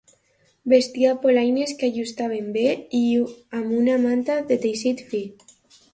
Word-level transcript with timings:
Vestia 0.71 1.11
polaines 1.25 1.75
que 1.83 1.89
ajustaven 1.91 2.49
bé 2.57 2.65
i 3.01 3.03
amb 3.59 3.77
una 3.81 3.99
manta 4.07 4.39
de 4.53 4.59
teixit 4.65 5.05
fi. 5.13 5.25